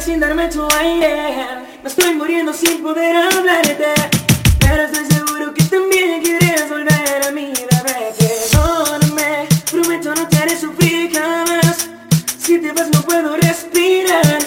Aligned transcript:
sin 0.00 0.20
darme 0.20 0.46
tu 0.48 0.62
aire. 0.78 1.34
Me 1.82 1.88
estoy 1.88 2.14
muriendo 2.14 2.52
sin 2.52 2.80
poder 2.80 3.16
hablarte 3.16 3.92
Pero 4.60 4.82
estoy 4.84 5.04
seguro 5.06 5.52
que 5.52 5.64
también 5.64 6.22
quieres 6.22 6.68
volver 6.68 7.26
a 7.26 7.30
mí. 7.32 7.52
Bebé, 7.70 8.14
perdóname 8.16 9.48
Prometo 9.70 10.14
no 10.14 10.28
te 10.28 10.36
haré 10.36 10.56
sufrir 10.56 11.12
jamás. 11.12 11.88
Si 12.38 12.58
te 12.60 12.70
vas 12.72 12.88
no 12.90 13.02
puedo 13.02 13.36
respirar. 13.36 14.38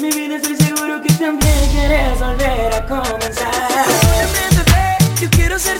Mi 0.00 0.10
vida 0.12 0.36
estoy 0.36 0.56
seguro 0.56 1.02
que 1.02 1.12
también 1.12 1.68
quieres 1.72 2.18
volver 2.18 2.74
a 2.74 2.86
comenzar. 2.86 3.84
Yo 5.20 5.28
quiero 5.30 5.58
ser 5.58 5.79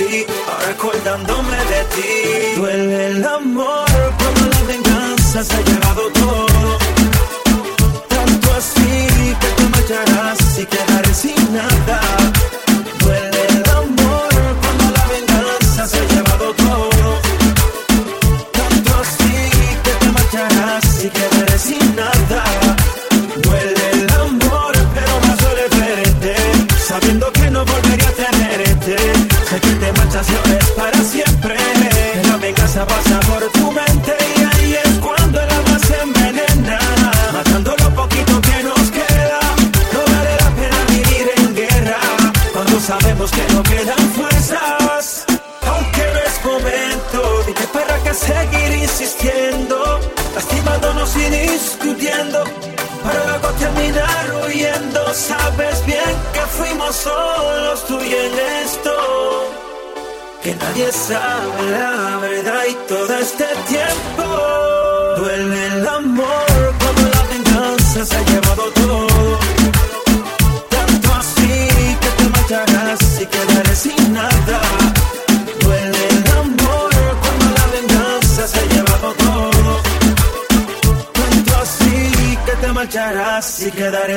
see. 0.00 0.39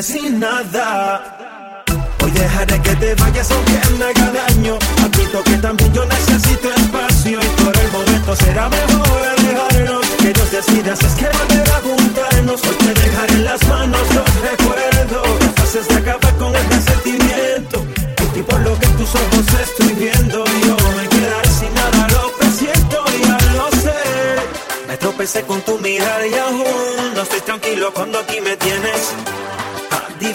así 0.04 0.30
nada. 0.30 0.93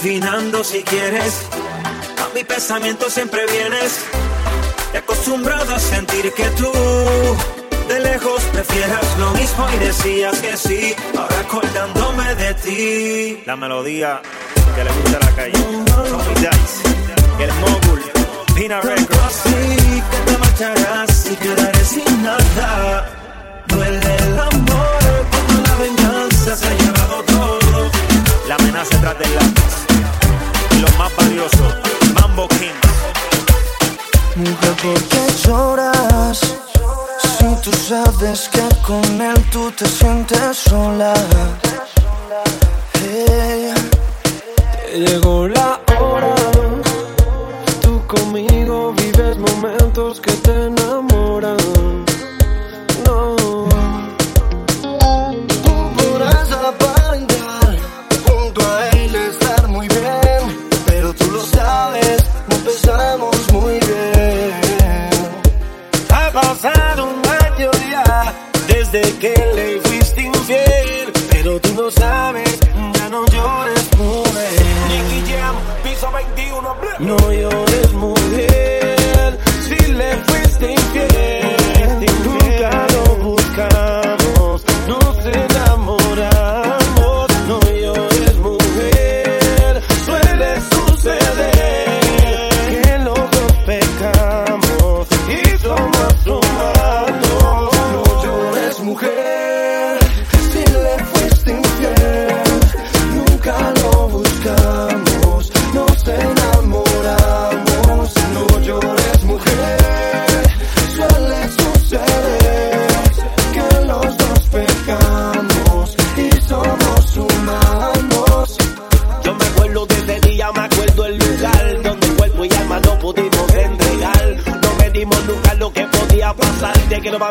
adivinando 0.09 0.65
si 0.65 0.83
quieres. 0.85 1.47
A 2.19 2.35
mi 2.35 2.43
pensamiento 2.43 3.11
siempre 3.11 3.43
vienes. 3.47 4.05
He 4.95 4.99
acostumbrado 4.99 5.75
a 5.75 5.79
sentir 5.79 6.33
que 6.33 6.45
tú 6.51 6.73
de 7.89 8.01
lejos 8.01 8.43
prefieras 8.45 9.05
lo 9.19 9.31
mismo 9.33 9.67
y 9.75 9.79
decías 9.79 10.39
que 10.39 10.57
sí. 10.57 10.95
Ahora 11.15 11.41
acordándome 11.41 12.35
de 12.37 12.55
ti. 12.55 13.43
La 13.45 13.57
melodía 13.57 14.23
que 14.75 14.85
le 14.85 14.91
gusta 14.93 15.19
a 15.19 15.25
la 15.27 15.37
calle. 15.37 15.53
Tommy 15.53 16.35
Dice, 16.37 17.45
el 17.45 17.53
mogul, 17.61 18.03
Pina 18.55 18.81
Records. 18.81 19.43
Sí, 19.45 20.03
que 20.11 20.33
te 20.33 20.39
marcharás 20.39 21.31
y 21.31 21.37
quedaré 21.37 21.85
sin 21.85 22.23
nada. 22.23 23.11
Duele 23.67 24.17
el 24.17 24.39
amor 24.39 25.27
cuando 25.31 25.69
la 25.69 25.77
venganza 25.77 26.57
se 26.57 26.67
ha 26.67 26.75
llevado 26.75 27.23
todo. 27.25 27.91
La 28.49 28.55
amenaza 28.55 28.99
tras 29.03 29.19
del 29.19 29.35
lápiz. 29.35 29.88
Lo 30.81 30.89
más 30.99 31.15
valioso, 31.17 31.65
Mambo 32.15 32.47
King. 32.49 32.79
Mujer, 34.37 34.75
¿por 34.83 35.03
qué 35.09 35.27
lloras? 35.45 36.41
Si 37.39 37.47
tú 37.63 37.73
sabes 37.73 38.49
que 38.49 38.63
con 38.87 39.21
él 39.21 39.37
tú 39.51 39.71
te 39.73 39.87
sientes 39.87 40.57
sola. 40.57 41.15
Hey, 42.95 43.73
Te 44.91 44.99
llegó 45.01 45.49
la 45.49 45.81
hora. 46.01 46.35
Tú 47.83 48.01
conmigo 48.07 48.93
vives 48.93 49.37
momentos 49.39 50.21
que 50.21 50.33
te 50.33 50.58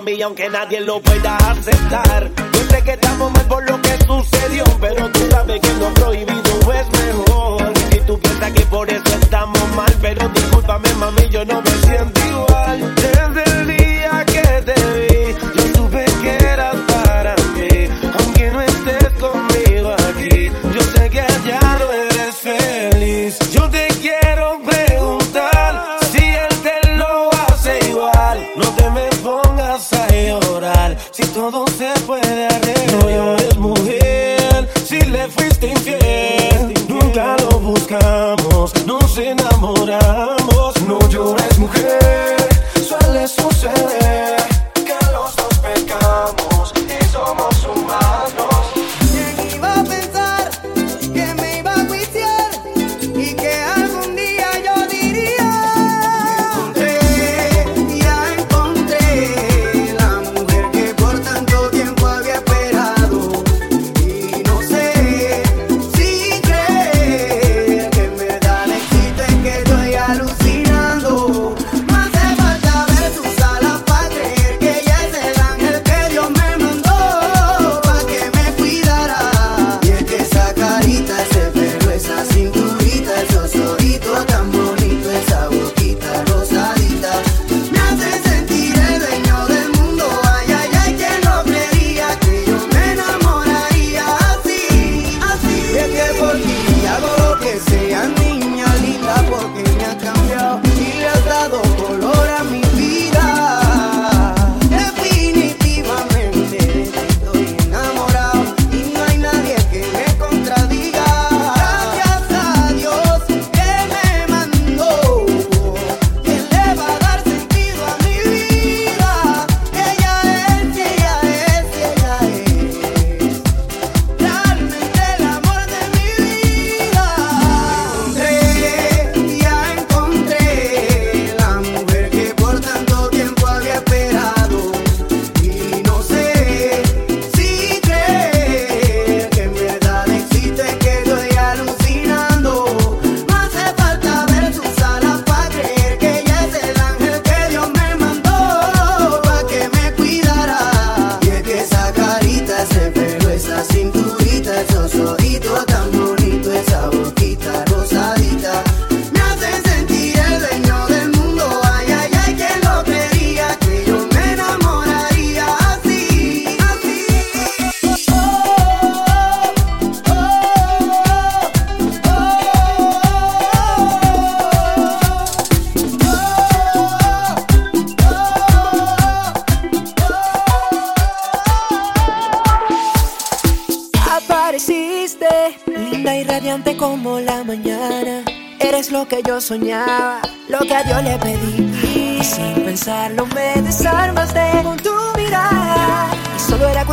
Mami 0.07 0.21
aunque 0.21 0.47
nadie 0.47 0.79
lo 0.79 1.01
pueda 1.01 1.35
aceptar. 1.35 2.31
Yo 2.53 2.83
que 2.85 2.91
estamos 2.91 3.29
mal 3.29 3.45
por 3.47 3.69
lo 3.69 3.81
que 3.81 3.97
sucedió, 4.05 4.63
pero 4.79 5.11
tú 5.11 5.19
sabes 5.29 5.59
que 5.59 5.73
lo 5.73 5.93
prohibido 5.95 6.73
es 6.73 6.87
mejor. 6.91 7.73
Y 7.91 7.99
tú 8.07 8.17
piensas 8.17 8.51
que 8.53 8.65
por 8.67 8.89
eso 8.89 9.03
estamos 9.21 9.75
mal, 9.75 9.93
pero 10.01 10.29
discúlpame 10.29 10.93
mami, 10.93 11.27
yo 11.29 11.43
no 11.43 11.61
me 11.61 11.71
siento 11.85 12.21
igual. 12.25 12.95
Desde 12.95 13.59
el 13.59 13.67
día 13.67 14.25
que 14.25 14.61
te 14.61 14.75
vi, 14.93 15.06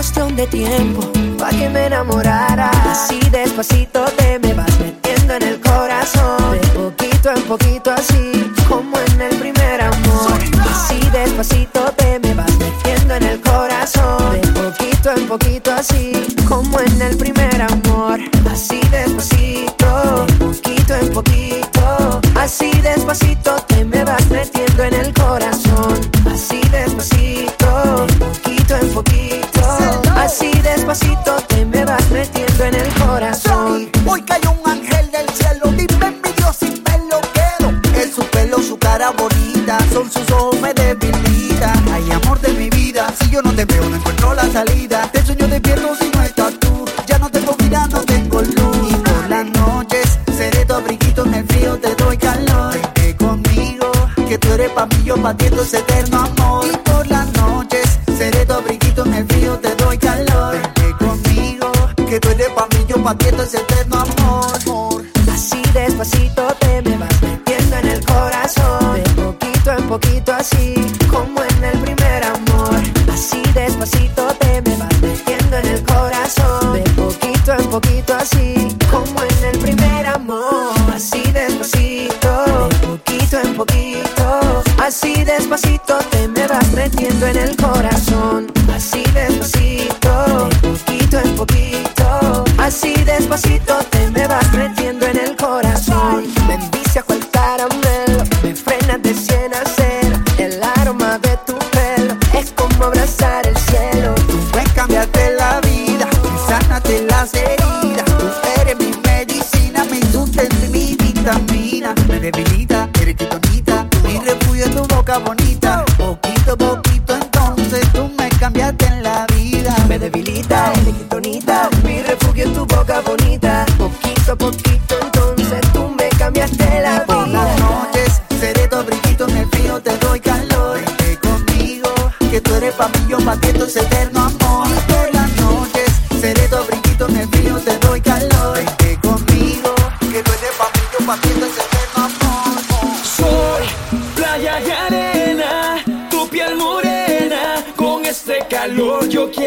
cuestión 0.04 0.36
de 0.36 0.46
tiempo 0.46 1.00
Pa' 1.38 1.48
que 1.48 1.68
me 1.70 1.86
enamorara. 1.86 2.70
Así 2.90 3.18
despacito 3.30 4.04
te 4.18 4.38
me 4.38 4.52
vas 4.52 4.78
metiendo 4.78 5.34
en 5.34 5.42
el 5.42 5.60
corazón. 5.60 6.60
De 6.60 6.68
poquito 6.68 7.30
en 7.30 7.42
poquito 7.44 7.90
así 7.90 8.52
Como 8.68 8.98
en 8.98 9.20
el 9.22 9.34
primer 9.36 9.80
amor. 9.80 10.38
Así 10.70 11.00
despacito 11.10 11.80
te 11.96 12.18
me 12.18 12.34
vas 12.34 12.52
metiendo 12.58 13.14
en 13.14 13.22
el 13.22 13.40
corazón. 13.40 14.40
De 14.40 14.46
poquito 14.48 15.10
en 15.16 15.26
poquito 15.26 15.72
así 15.72 16.12
Como 16.46 16.78
en 16.80 17.00
el 17.00 17.16
primer 17.16 17.62
amor. 17.62 18.20
Así 18.52 18.80
despacito 18.90 20.26
De 20.26 20.34
poquito 20.34 20.94
en 20.96 21.12
poquito. 21.12 22.20
Así 22.34 22.70
despacito 22.82 23.43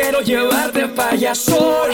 Quiero 0.10 0.22
llevarte 0.22 0.88
para 0.88 1.36
sol, 1.36 1.92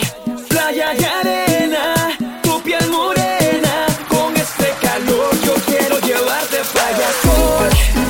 playa 0.48 0.93
y 0.93 1.03
arena, 1.03 2.15
tu 2.43 2.62
piel 2.62 2.88
morena. 2.91 3.88
Con 4.08 4.38
este 4.38 4.72
calor 4.84 5.32
yo 5.43 5.55
quiero 5.65 5.98
llevarte 5.98 6.58
para 6.75 7.08
sol, 7.24 7.70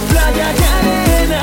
playa 0.10 0.51
y 0.60 0.63
arena, 0.77 1.41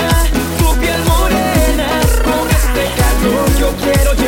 tu 0.58 0.78
piel 0.78 1.02
morena. 1.04 1.88
Con 2.22 2.50
este 2.50 2.84
calor 3.00 3.48
yo 3.58 3.72
quiero 3.82 4.19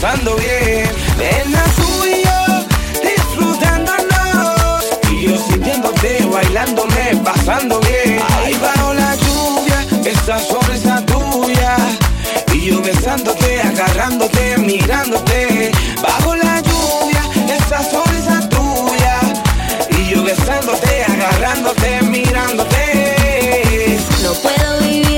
pasando 0.00 0.34
bien. 0.36 0.88
Ven 1.18 1.54
a 1.54 1.64
tú 1.74 2.04
y 2.06 2.24
yo, 2.24 2.40
disfrutándonos. 3.02 4.82
Y 5.10 5.28
yo 5.28 5.36
sintiéndote, 5.36 6.24
bailándome, 6.24 7.20
pasando 7.22 7.78
bien. 7.80 8.18
Ahí 8.42 8.54
bajo 8.54 8.94
la 8.94 9.14
lluvia, 9.16 9.86
esa 10.06 10.38
sonrisa 10.38 11.04
tuya. 11.04 11.76
Y 12.54 12.70
yo 12.70 12.80
besándote, 12.80 13.60
agarrándote, 13.60 14.56
mirándote. 14.56 15.70
Bajo 16.02 16.34
la 16.34 16.62
lluvia, 16.62 17.22
esa 17.54 17.82
sonrisa 17.82 18.48
tuya. 18.48 19.20
Y 19.98 20.14
yo 20.14 20.22
besándote, 20.22 21.04
agarrándote, 21.04 22.02
mirándote. 22.02 23.98
No 24.22 24.32
puedo 24.32 24.80
vivir. 24.80 25.09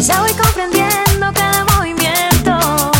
Ya 0.00 0.20
voy 0.20 0.32
comprendiendo 0.32 1.32
cada 1.34 1.64
movimiento. 1.76 2.92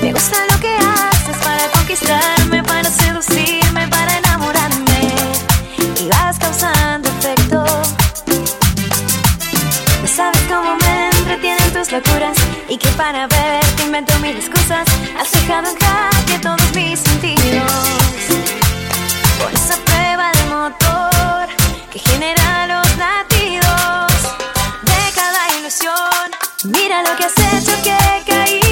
Me 0.00 0.12
gusta 0.12 0.36
lo 0.50 0.58
que 0.60 0.74
haces 0.76 1.36
para 1.44 1.68
conquistarme, 1.72 2.62
para 2.62 2.88
seducirme, 2.90 3.86
para 3.88 4.16
enamorarme. 4.16 5.14
Y 6.00 6.08
vas 6.08 6.38
causando 6.38 7.10
efecto. 7.10 7.64
No 10.00 10.08
sabes 10.08 10.40
cómo 10.48 10.74
me 10.76 11.10
entretienen 11.10 11.72
tus 11.74 11.92
locuras. 11.92 12.38
Y 12.70 12.78
que 12.78 12.88
para 12.90 13.26
verte 13.26 13.82
invento 13.82 14.18
mil 14.20 14.34
excusas. 14.34 14.88
Has 15.20 15.30
dejado 15.32 15.68
en 15.68 15.76
jaque 15.76 16.38
todos 16.40 16.74
mis 16.74 16.98
sentidos. 16.98 17.72
Por 19.38 19.52
esa 19.52 19.76
prueba 19.84 20.32
de 20.32 20.44
motor. 20.46 21.13
Mira 26.64 27.02
lo 27.02 27.14
que 27.16 27.24
has 27.26 27.36
hecho 27.36 27.82
que 27.82 27.94
caí. 28.24 28.63